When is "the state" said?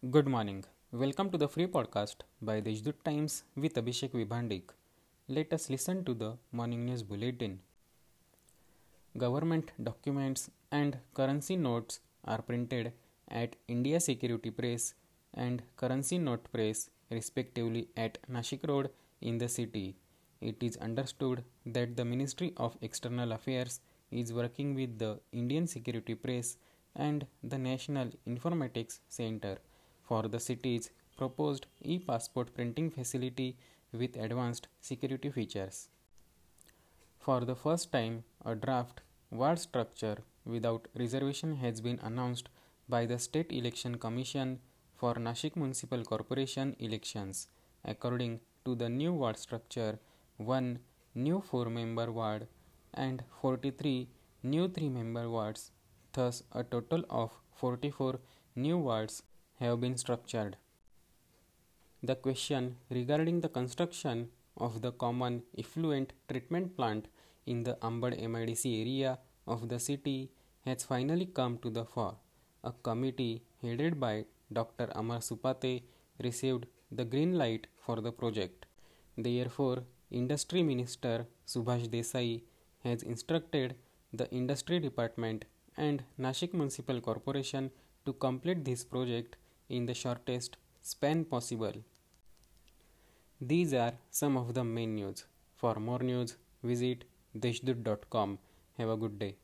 43.06-43.52